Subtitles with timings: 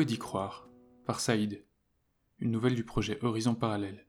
[0.00, 0.68] et d'y croire,
[1.06, 1.64] par Saïd.
[2.38, 4.06] Une nouvelle du projet Horizon Parallèle.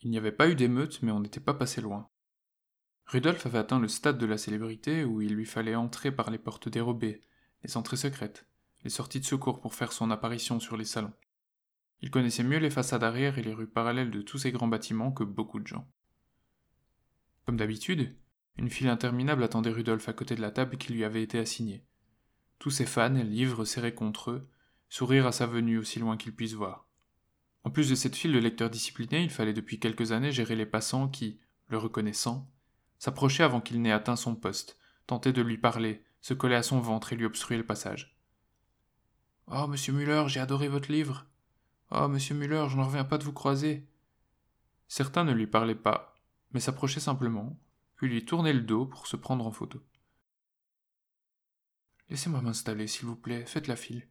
[0.00, 2.08] Il n'y avait pas eu d'émeute, mais on n'était pas passé loin.
[3.06, 6.38] Rudolf avait atteint le stade de la célébrité où il lui fallait entrer par les
[6.38, 7.20] portes dérobées,
[7.62, 8.46] les entrées secrètes,
[8.84, 11.12] les sorties de secours pour faire son apparition sur les salons.
[12.00, 15.12] Il connaissait mieux les façades arrière et les rues parallèles de tous ces grands bâtiments
[15.12, 15.88] que beaucoup de gens.
[17.44, 18.16] Comme d'habitude,
[18.56, 21.84] une file interminable attendait Rudolf à côté de la table qui lui avait été assignée.
[22.62, 24.48] Tous ses fans, livres serrés contre eux,
[24.88, 26.86] sourire à sa venue aussi loin qu'ils puissent voir.
[27.64, 30.64] En plus de cette file de lecteurs disciplinés, il fallait depuis quelques années gérer les
[30.64, 32.48] passants qui, le reconnaissant,
[33.00, 36.78] s'approchaient avant qu'il n'ait atteint son poste, tentaient de lui parler, se collaient à son
[36.78, 38.16] ventre et lui obstruaient le passage.
[39.48, 41.26] Oh, monsieur Muller, j'ai adoré votre livre.
[41.90, 43.88] Oh, monsieur Muller, je n'en reviens pas de vous croiser.
[44.86, 46.14] Certains ne lui parlaient pas,
[46.52, 47.58] mais s'approchaient simplement,
[47.96, 49.82] puis lui tournaient le dos pour se prendre en photo.
[52.10, 54.08] Laissez-moi m'installer, s'il vous plaît, faites la file.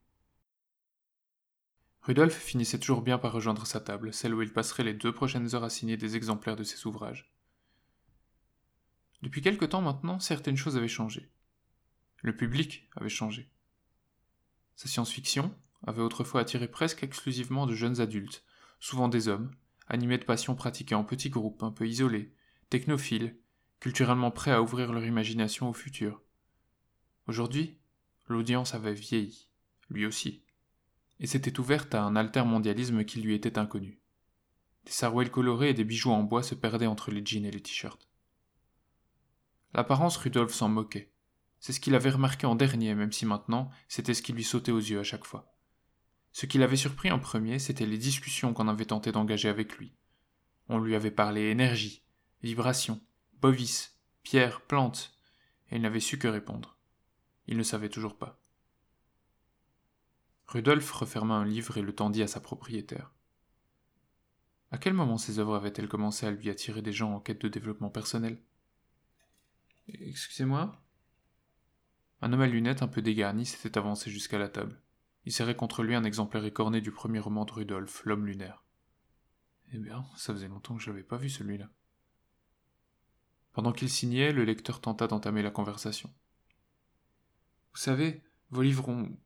[2.02, 5.53] Rudolf finissait toujours bien par rejoindre sa table, celle où il passerait les deux prochaines
[5.53, 7.31] heures à signer des exemplaires de ses ouvrages.
[9.22, 11.30] Depuis quelque temps maintenant, certaines choses avaient changé.
[12.23, 13.52] Le public avait changé.
[14.76, 15.55] Sa science-fiction
[15.86, 18.44] avait autrefois attiré presque exclusivement de jeunes adultes,
[18.80, 19.52] souvent des hommes,
[19.88, 22.33] animés de passions pratiquées en petits groupes, un peu isolés,
[22.70, 23.38] technophiles,
[23.80, 26.22] culturellement prêts à ouvrir leur imagination au futur.
[27.28, 27.78] Aujourd'hui,
[28.31, 29.47] l'audience avait vieilli,
[29.89, 30.43] lui aussi
[31.21, 33.99] et s'était ouverte à un altermondialisme qui lui était inconnu.
[34.85, 37.61] Des sarouels colorés et des bijoux en bois se perdaient entre les jeans et les
[37.61, 38.09] t-shirts.
[39.73, 41.14] L'apparence, Rudolf s'en moquait.
[41.59, 44.71] C'est ce qu'il avait remarqué en dernier, même si maintenant, c'était ce qui lui sautait
[44.71, 45.53] aux yeux à chaque fois.
[46.33, 49.93] Ce qui l'avait surpris en premier, c'était les discussions qu'on avait tenté d'engager avec lui.
[50.70, 52.03] On lui avait parlé énergie,
[52.41, 52.99] vibration,
[53.41, 55.15] bovis, pierre, plantes,
[55.70, 56.80] et il n'avait su que répondre.
[57.47, 58.39] Il ne savait toujours pas.
[60.47, 63.11] Rudolf referma un livre et le tendit à sa propriétaire.
[64.71, 67.47] À quel moment ces œuvres avaient-elles commencé à lui attirer des gens en quête de
[67.47, 68.41] développement personnel?
[69.87, 70.81] Excusez-moi?
[72.21, 74.81] Un homme à lunettes un peu dégarni s'était avancé jusqu'à la table.
[75.25, 78.63] Il serrait contre lui un exemplaire écorné du premier roman de Rudolf, L'homme lunaire.
[79.73, 81.69] Eh bien, ça faisait longtemps que je n'avais pas vu celui-là.
[83.53, 86.13] Pendant qu'il signait, le lecteur tenta d'entamer la conversation.
[87.73, 89.17] Vous savez, vos livres ont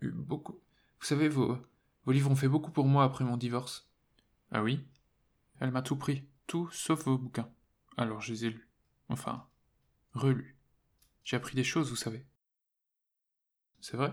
[0.00, 0.60] eu beaucoup,
[1.00, 1.58] vous savez, vos,
[2.06, 3.88] livres ont fait beaucoup pour moi après mon divorce.
[4.50, 4.84] Ah oui?
[5.60, 7.50] Elle m'a tout pris, tout sauf vos bouquins.
[7.96, 8.68] Alors je les ai lus.
[9.08, 9.46] Enfin,
[10.14, 10.56] relus.
[11.24, 12.26] J'ai appris des choses, vous savez.
[13.80, 14.12] C'est vrai?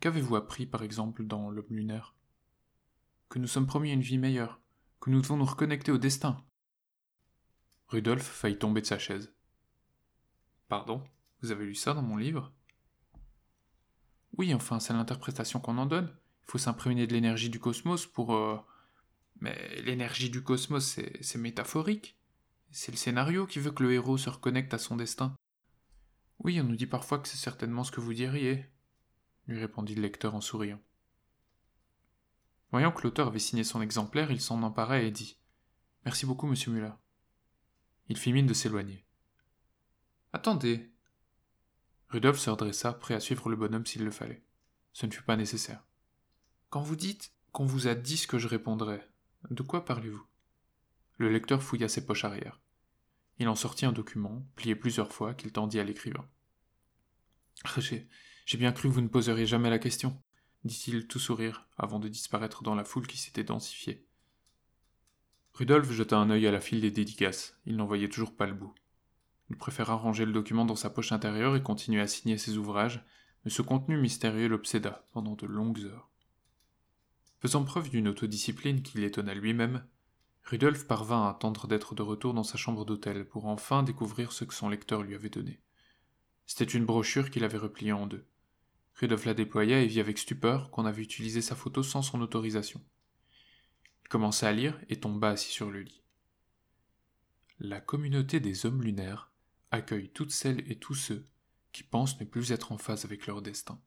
[0.00, 2.14] Qu'avez-vous appris, par exemple, dans L'homme lunaire?
[3.28, 4.60] Que nous sommes promis une vie meilleure,
[5.00, 6.44] que nous devons nous reconnecter au destin.
[7.88, 9.32] Rudolf faillit tomber de sa chaise.
[10.68, 11.02] Pardon?
[11.40, 12.52] Vous avez lu ça dans mon livre?
[14.38, 16.14] Oui, enfin, c'est l'interprétation qu'on en donne.
[16.42, 18.34] Il faut s'imprégner de l'énergie du cosmos pour...
[18.34, 18.58] Euh,
[19.40, 22.16] mais l'énergie du cosmos, c'est métaphorique.
[22.70, 25.36] C'est le scénario qui veut que le héros se reconnecte à son destin.
[26.38, 28.70] Oui, on nous dit parfois que c'est certainement ce que vous diriez,
[29.46, 30.80] lui répondit le lecteur en souriant.
[32.70, 35.38] Voyant que l'auteur avait signé son exemplaire, il s'en empara et dit
[36.04, 36.92] Merci beaucoup, monsieur Muller.
[38.08, 39.04] Il fit mine de s'éloigner.
[40.32, 40.91] Attendez,
[42.12, 44.44] Rudolf se redressa, prêt à suivre le bonhomme s'il le fallait.
[44.92, 45.82] Ce ne fut pas nécessaire.
[46.68, 49.08] Quand vous dites qu'on vous a dit ce que je répondrais,
[49.50, 50.22] de quoi parlez-vous?
[51.16, 52.60] Le lecteur fouilla ses poches arrière.
[53.38, 56.28] Il en sortit un document, plié plusieurs fois, qu'il tendit à l'écrivain.
[58.44, 60.22] J'ai bien cru que vous ne poseriez jamais la question,
[60.64, 64.06] dit-il tout sourire, avant de disparaître dans la foule qui s'était densifiée.
[65.54, 68.52] Rudolf jeta un œil à la file des dédicaces, il n'en voyait toujours pas le
[68.52, 68.74] bout.
[69.52, 73.04] Il préféra ranger le document dans sa poche intérieure et continuer à signer ses ouvrages,
[73.44, 76.08] mais ce contenu mystérieux l'obséda pendant de longues heures.
[77.40, 79.84] Faisant preuve d'une autodiscipline qui l'étonna lui-même,
[80.44, 84.44] Rudolf parvint à attendre d'être de retour dans sa chambre d'hôtel pour enfin découvrir ce
[84.44, 85.60] que son lecteur lui avait donné.
[86.46, 88.24] C'était une brochure qu'il avait repliée en deux.
[88.94, 92.80] Rudolf la déploya et vit avec stupeur qu'on avait utilisé sa photo sans son autorisation.
[94.02, 96.02] Il commença à lire et tomba assis sur le lit.
[97.58, 99.31] La communauté des hommes lunaires
[99.72, 101.26] accueille toutes celles et tous ceux
[101.72, 103.80] qui pensent ne plus être en phase avec leur destin.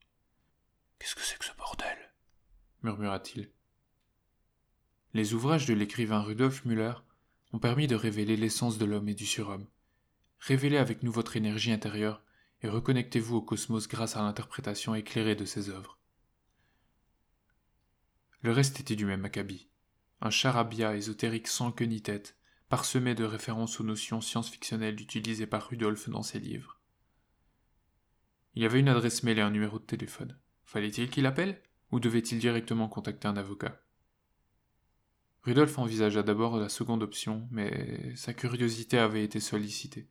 [1.00, 1.98] Qu'est-ce que c'est que ce bordel?
[2.82, 3.50] murmura-t-il.
[5.14, 6.94] Les ouvrages de l'écrivain Rudolf Müller
[7.54, 9.68] ont permis de révéler l'essence de l'homme et du surhomme.
[10.40, 12.22] Révélez avec nous votre énergie intérieure
[12.62, 15.98] et reconnectez-vous au cosmos grâce à l'interprétation éclairée de ses œuvres.
[18.42, 19.70] Le reste était du même acabit.
[20.22, 22.38] Un charabia ésotérique sans queue ni tête,
[22.75, 26.77] parsemé de références aux notions science-fictionnelles utilisées par Rudolf dans ses livres.
[28.54, 30.38] Il y avait une adresse mail et un numéro de téléphone.
[30.66, 31.62] Fallait-il qu'il appelle
[31.94, 33.81] Ou devait-il directement contacter un avocat?
[35.44, 40.10] Rudolf envisagea d'abord la seconde option, mais sa curiosité avait été sollicitée.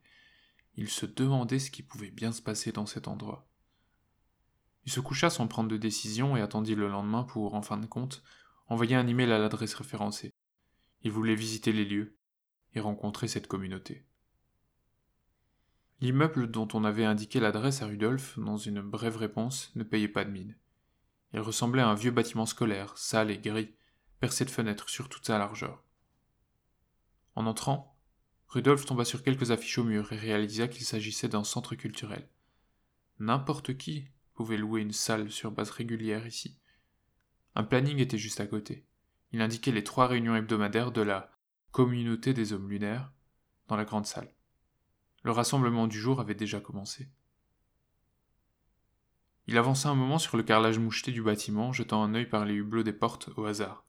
[0.73, 3.47] Il se demandait ce qui pouvait bien se passer dans cet endroit.
[4.87, 7.85] Il se coucha sans prendre de décision et attendit le lendemain pour, en fin de
[7.85, 8.23] compte,
[8.65, 10.33] envoyer un email à l'adresse référencée.
[11.03, 12.17] Il voulait visiter les lieux
[12.75, 14.05] et rencontrer cette communauté.
[16.01, 20.25] L'immeuble dont on avait indiqué l'adresse à Rudolf dans une brève réponse ne payait pas
[20.25, 20.55] de mine.
[21.33, 23.73] Il ressemblait à un vieux bâtiment scolaire, sale et gris,
[24.19, 25.83] percé de fenêtres sur toute sa largeur.
[27.35, 27.97] En entrant,
[28.47, 32.29] Rudolf tomba sur quelques affiches au mur et réalisa qu'il s'agissait d'un centre culturel.
[33.19, 36.57] N'importe qui pouvait louer une salle sur base régulière ici.
[37.55, 38.85] Un planning était juste à côté.
[39.31, 41.34] Il indiquait les trois réunions hebdomadaires de la
[41.75, 43.11] communauté des hommes lunaires
[43.67, 44.33] dans la grande salle.
[45.23, 47.09] Le rassemblement du jour avait déjà commencé.
[49.47, 52.53] Il avança un moment sur le carrelage moucheté du bâtiment, jetant un œil par les
[52.53, 53.85] hublots des portes au hasard.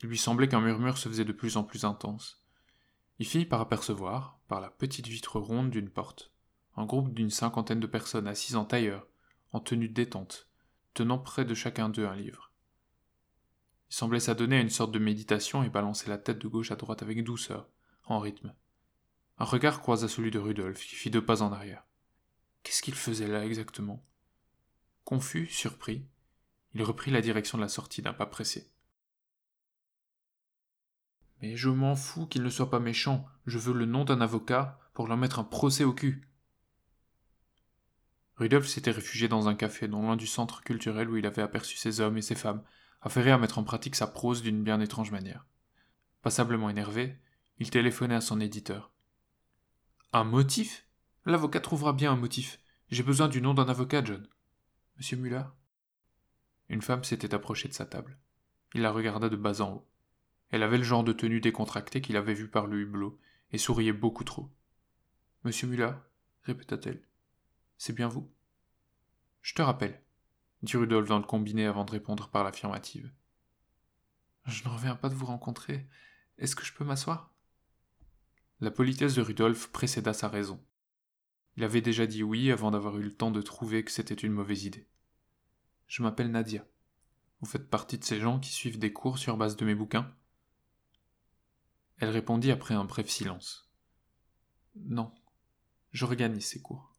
[0.00, 2.44] Il lui semblait qu'un murmure se faisait de plus en plus intense.
[3.18, 6.32] Il finit par apercevoir, par la petite vitre ronde d'une porte,
[6.76, 9.04] un groupe d'une cinquantaine de personnes assises en tailleur,
[9.50, 10.48] en tenue détente,
[10.94, 12.45] tenant près de chacun d'eux un livre.
[13.90, 16.76] Il semblait s'adonner à une sorte de méditation et balancer la tête de gauche à
[16.76, 17.68] droite avec douceur,
[18.04, 18.54] en rythme.
[19.38, 21.84] Un regard croisa celui de Rudolf, qui fit deux pas en arrière.
[22.62, 24.04] Qu'est-ce qu'il faisait là exactement?
[25.04, 26.04] Confus, surpris,
[26.74, 28.70] il reprit la direction de la sortie d'un pas pressé.
[31.40, 34.78] Mais je m'en fous qu'il ne soit pas méchant, je veux le nom d'un avocat
[34.94, 36.28] pour leur mettre un procès au cul.
[38.36, 41.76] Rudolf s'était réfugié dans un café non loin du centre culturel où il avait aperçu
[41.76, 42.62] ces hommes et ces femmes,
[43.02, 45.46] affairés à mettre en pratique sa prose d'une bien étrange manière.
[46.22, 47.18] Passablement énervé,
[47.58, 48.90] il téléphonait à son éditeur.
[50.12, 50.86] Un motif?
[51.24, 52.60] L'avocat trouvera bien un motif.
[52.90, 54.26] J'ai besoin du nom d'un avocat, John.
[54.96, 55.44] Monsieur Muller?
[56.68, 58.18] Une femme s'était approchée de sa table.
[58.74, 59.88] Il la regarda de bas en haut.
[60.50, 63.18] Elle avait le genre de tenue décontractée qu'il avait vu par le hublot,
[63.52, 64.50] et souriait beaucoup trop.
[65.44, 65.92] Monsieur Muller?
[66.42, 67.02] répéta-t-elle.
[67.78, 68.30] C'est bien vous?
[69.42, 70.00] Je te rappelle,
[70.66, 73.12] dit Rudolf dans le combiné avant de répondre par l'affirmative.
[74.46, 75.88] Je ne reviens pas de vous rencontrer.
[76.38, 77.32] Est-ce que je peux m'asseoir?
[78.60, 80.62] La politesse de Rudolf précéda sa raison.
[81.56, 84.32] Il avait déjà dit oui avant d'avoir eu le temps de trouver que c'était une
[84.32, 84.88] mauvaise idée.
[85.86, 86.66] Je m'appelle Nadia.
[87.40, 90.12] Vous faites partie de ces gens qui suivent des cours sur base de mes bouquins?
[91.98, 93.70] Elle répondit après un bref silence.
[94.74, 95.14] Non,
[96.04, 96.94] regagne ces cours.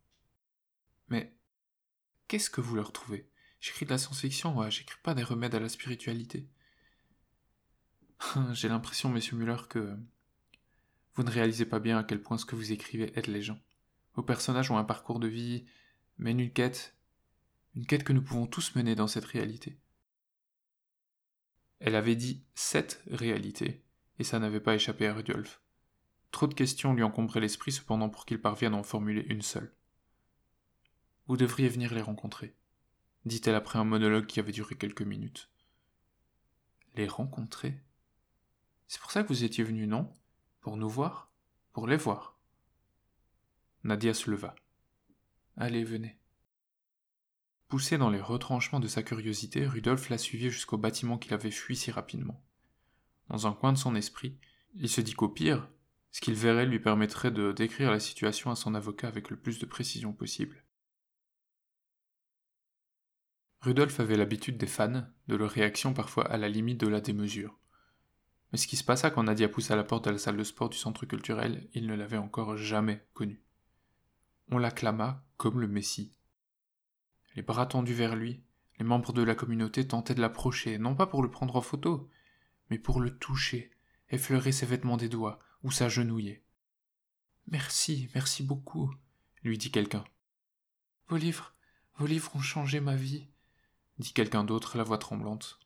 [1.09, 1.37] Mais
[2.27, 3.29] qu'est-ce que vous leur trouvez?
[3.59, 6.47] J'écris de la science-fiction, ouais, j'écris pas des remèdes à la spiritualité.
[8.53, 9.97] J'ai l'impression, monsieur Muller, que
[11.15, 13.59] vous ne réalisez pas bien à quel point ce que vous écrivez aide les gens.
[14.15, 15.65] Vos personnages ont un parcours de vie,
[16.17, 16.95] mènent une quête,
[17.75, 19.79] une quête que nous pouvons tous mener dans cette réalité.
[21.79, 23.83] Elle avait dit cette réalité,
[24.19, 25.61] et ça n'avait pas échappé à Rudolf.
[26.31, 29.73] Trop de questions lui encombraient l'esprit cependant pour qu'il parvienne à en formuler une seule.
[31.27, 32.55] Vous devriez venir les rencontrer,
[33.27, 35.49] dit-elle après un monologue qui avait duré quelques minutes.
[36.95, 37.81] Les rencontrer?
[38.87, 40.15] C'est pour ça que vous étiez venu, non?
[40.61, 41.31] Pour nous voir?
[41.73, 42.39] Pour les voir?
[43.83, 44.55] Nadia se leva.
[45.55, 46.17] Allez, venez.
[47.67, 51.75] Poussé dans les retranchements de sa curiosité, Rudolf la suivit jusqu'au bâtiment qu'il avait fui
[51.75, 52.41] si rapidement.
[53.29, 54.37] Dans un coin de son esprit,
[54.75, 55.69] il se dit qu'au pire,
[56.11, 59.59] ce qu'il verrait lui permettrait de décrire la situation à son avocat avec le plus
[59.59, 60.63] de précision possible.
[63.61, 67.57] Rudolf avait l'habitude des fans, de leur réaction parfois à la limite de la démesure.
[68.51, 70.69] Mais ce qui se passa quand Nadia poussa la porte de la salle de sport
[70.69, 73.41] du centre culturel, il ne l'avait encore jamais connu.
[74.49, 76.13] On l'acclama comme le Messie.
[77.35, 78.43] Les bras tendus vers lui,
[78.79, 82.09] les membres de la communauté tentaient de l'approcher, non pas pour le prendre en photo,
[82.69, 83.71] mais pour le toucher,
[84.09, 86.43] effleurer ses vêtements des doigts ou s'agenouiller.
[87.47, 88.93] Merci, merci beaucoup,
[89.43, 90.05] lui dit quelqu'un.
[91.07, 91.55] Vos livres,
[91.95, 93.27] vos livres ont changé ma vie
[93.99, 95.59] dit quelqu'un d'autre, la voix tremblante.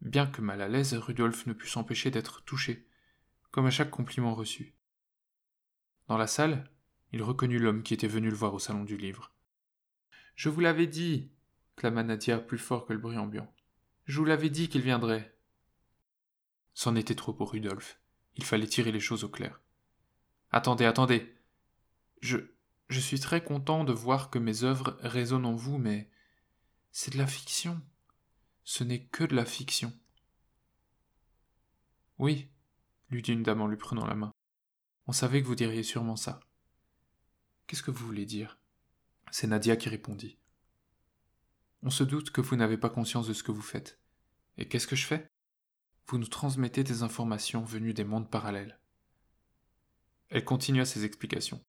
[0.00, 2.86] Bien que mal à l'aise, Rudolf ne put s'empêcher d'être touché,
[3.50, 4.74] comme à chaque compliment reçu.
[6.08, 6.68] Dans la salle,
[7.12, 9.32] il reconnut l'homme qui était venu le voir au salon du livre.
[10.34, 11.30] Je vous l'avais dit,
[11.76, 13.52] clama Nadia plus fort que le bruit ambiant.
[14.06, 15.36] Je vous l'avais dit qu'il viendrait.
[16.74, 18.00] C'en était trop pour Rudolf.
[18.36, 19.60] Il fallait tirer les choses au clair.
[20.50, 21.34] Attendez, attendez.
[22.20, 22.38] Je.
[22.88, 26.10] Je suis très content de voir que mes œuvres résonnent en vous, mais
[26.92, 27.80] c'est de la fiction.
[28.64, 29.92] Ce n'est que de la fiction.
[32.18, 32.48] Oui,
[33.10, 34.30] lui dit une dame en lui prenant la main.
[35.06, 36.38] On savait que vous diriez sûrement ça.
[37.66, 38.58] Qu'est-ce que vous voulez dire?
[39.30, 40.38] C'est Nadia qui répondit.
[41.82, 43.98] On se doute que vous n'avez pas conscience de ce que vous faites.
[44.58, 45.26] Et qu'est-ce que je fais?
[46.06, 48.78] Vous nous transmettez des informations venues des mondes parallèles.
[50.28, 51.64] Elle continua ses explications.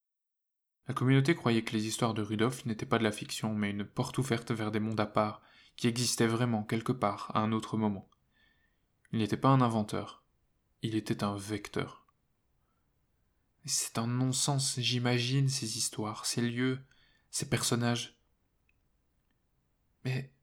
[0.88, 3.86] La communauté croyait que les histoires de Rudolf n'étaient pas de la fiction, mais une
[3.86, 5.42] porte ouverte vers des mondes à part,
[5.78, 8.10] qui existaient vraiment quelque part, à un autre moment.
[9.12, 10.24] Il n'était pas un inventeur,
[10.82, 12.06] il était un vecteur.
[13.66, 16.84] C'est un non-sens, j'imagine, ces histoires, ces lieux,
[17.32, 18.20] ces personnages.
[20.04, 20.34] Mais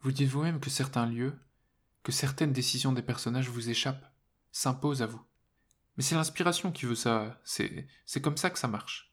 [0.00, 1.36] vous dites vous-même que certains lieux,
[2.04, 4.12] que certaines décisions des personnages vous échappent,
[4.52, 5.22] s'imposent à vous.
[5.96, 9.11] Mais c'est l'inspiration qui veut ça, c'est, c'est comme ça que ça marche.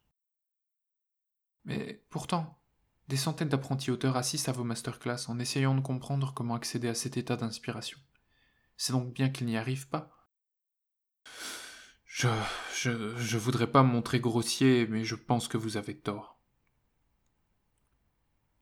[1.69, 2.59] Mais pourtant,
[3.07, 6.95] des centaines d'apprentis auteurs assistent à vos masterclass en essayant de comprendre comment accéder à
[6.95, 7.99] cet état d'inspiration.
[8.75, 10.27] C'est donc bien qu'ils n'y arrivent pas.
[12.05, 12.27] Je,
[12.75, 16.39] je, je voudrais pas me montrer grossier, mais je pense que vous avez tort.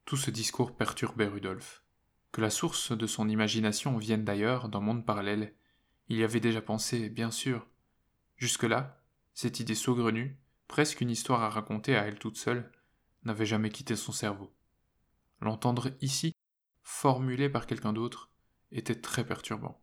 [0.05, 1.83] Tout ce discours perturbait Rudolf.
[2.31, 5.55] Que la source de son imagination vienne d'ailleurs, d'un monde parallèle,
[6.09, 7.65] il y avait déjà pensé, bien sûr,
[8.37, 9.01] Jusque-là,
[9.33, 10.37] cette idée saugrenue,
[10.67, 12.71] presque une histoire à raconter à elle toute seule,
[13.27, 14.51] n'avait jamais quitté son cerveau.
[15.41, 16.35] L'entendre ici,
[16.81, 18.31] formulé par quelqu'un d'autre,
[18.71, 19.79] était très perturbant.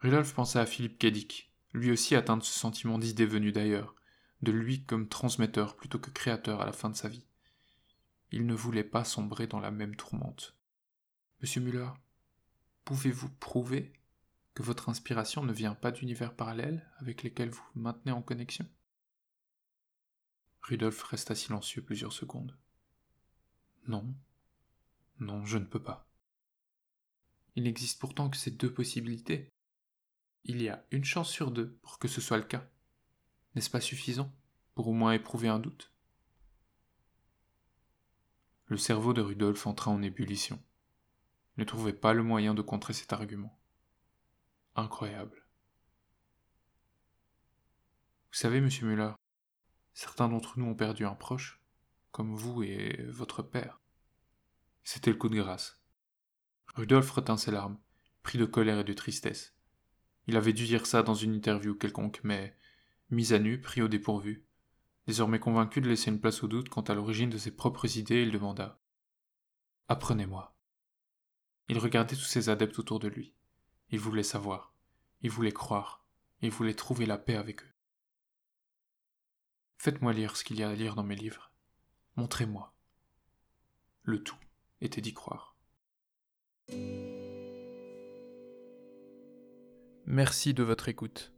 [0.00, 3.94] Rudolf pensa à Philippe Kedic, lui aussi atteint de ce sentiment d'idée venue d'ailleurs,
[4.42, 7.24] de lui comme transmetteur plutôt que créateur à la fin de sa vie.
[8.30, 10.56] Il ne voulait pas sombrer dans la même tourmente.
[11.40, 11.90] Monsieur Müller,
[12.84, 13.92] pouvez-vous prouver
[14.54, 18.66] que votre inspiration ne vient pas d'univers parallèles avec lesquels vous maintenez en connexion?
[20.62, 22.56] Rudolf resta silencieux plusieurs secondes.
[23.88, 24.14] Non,
[25.18, 26.08] non, je ne peux pas.
[27.56, 29.52] Il n'existe pourtant que ces deux possibilités.
[30.44, 32.66] Il y a une chance sur deux pour que ce soit le cas.
[33.54, 34.32] N'est-ce pas suffisant
[34.74, 35.92] pour au moins éprouver un doute?
[38.66, 40.62] Le cerveau de Rudolf entra en ébullition.
[41.56, 43.58] Il ne trouvait pas le moyen de contrer cet argument
[44.74, 45.44] incroyable.
[48.30, 49.12] Vous savez, monsieur Müller,
[49.94, 51.62] certains d'entre nous ont perdu un proche,
[52.10, 53.80] comme vous et votre père.
[54.84, 55.80] C'était le coup de grâce.
[56.74, 57.78] Rudolf retint ses larmes,
[58.22, 59.54] pris de colère et de tristesse.
[60.26, 62.56] Il avait dû dire ça dans une interview quelconque, mais,
[63.10, 64.46] mis à nu, pris au dépourvu,
[65.06, 68.22] désormais convaincu de laisser une place au doute quant à l'origine de ses propres idées,
[68.22, 68.80] il demanda
[69.88, 70.56] Apprenez-moi.
[71.68, 73.34] Il regardait tous ses adeptes autour de lui.
[73.90, 74.74] Il voulait savoir,
[75.20, 76.06] il voulait croire,
[76.40, 77.71] il voulait trouver la paix avec eux.
[79.82, 81.50] Faites-moi lire ce qu'il y a à lire dans mes livres.
[82.14, 82.72] Montrez-moi.
[84.04, 84.36] Le tout
[84.80, 85.56] était d'y croire.
[90.06, 91.32] Merci de votre écoute.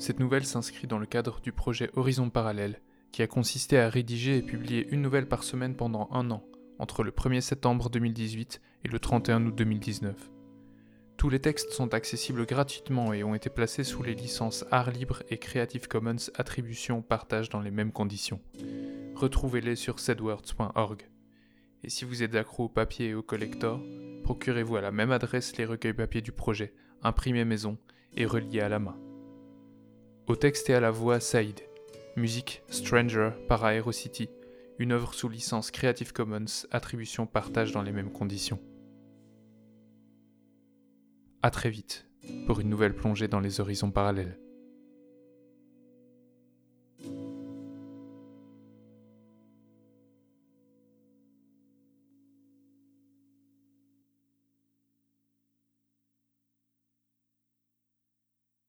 [0.00, 4.38] Cette nouvelle s'inscrit dans le cadre du projet Horizon Parallèle, qui a consisté à rédiger
[4.38, 6.44] et publier une nouvelle par semaine pendant un an,
[6.80, 10.32] entre le 1er septembre 2018 et le 31 août 2019.
[11.16, 15.22] Tous les textes sont accessibles gratuitement et ont été placés sous les licences Art Libre
[15.30, 18.40] et Creative Commons Attribution Partage dans les mêmes conditions.
[19.14, 21.08] Retrouvez-les sur sedwords.org.
[21.82, 23.80] Et si vous êtes accro au papier et au collector,
[24.24, 27.78] procurez-vous à la même adresse les recueils papier du projet, imprimés maison
[28.14, 28.98] et reliés à la main.
[30.26, 31.60] Au texte et à la voix, Saïd.
[32.16, 34.28] Musique Stranger par Aerocity,
[34.78, 38.60] une œuvre sous licence Creative Commons Attribution Partage dans les mêmes conditions.
[41.46, 42.08] A très vite
[42.48, 44.36] pour une nouvelle plongée dans les horizons parallèles.